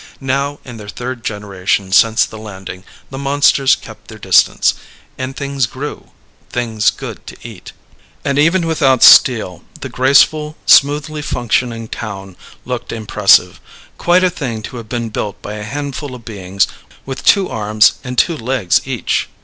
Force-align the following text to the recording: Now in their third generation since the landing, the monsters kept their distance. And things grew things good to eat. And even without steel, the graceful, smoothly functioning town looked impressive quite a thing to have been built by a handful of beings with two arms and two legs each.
Now 0.19 0.57
in 0.65 0.77
their 0.77 0.89
third 0.89 1.23
generation 1.23 1.91
since 1.91 2.25
the 2.25 2.39
landing, 2.39 2.83
the 3.11 3.19
monsters 3.19 3.75
kept 3.75 4.07
their 4.07 4.17
distance. 4.17 4.73
And 5.15 5.35
things 5.37 5.67
grew 5.67 6.09
things 6.49 6.89
good 6.89 7.27
to 7.27 7.37
eat. 7.43 7.71
And 8.25 8.39
even 8.39 8.65
without 8.65 9.03
steel, 9.03 9.63
the 9.79 9.89
graceful, 9.89 10.57
smoothly 10.65 11.21
functioning 11.21 11.87
town 11.87 12.35
looked 12.65 12.91
impressive 12.91 13.59
quite 13.99 14.23
a 14.23 14.31
thing 14.31 14.63
to 14.63 14.77
have 14.77 14.89
been 14.89 15.09
built 15.09 15.39
by 15.43 15.53
a 15.53 15.63
handful 15.63 16.15
of 16.15 16.25
beings 16.25 16.65
with 17.05 17.23
two 17.23 17.47
arms 17.49 17.93
and 18.03 18.17
two 18.17 18.35
legs 18.35 18.81
each. 18.85 19.27